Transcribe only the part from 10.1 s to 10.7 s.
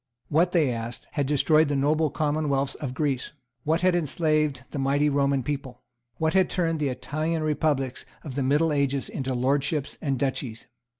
duchies?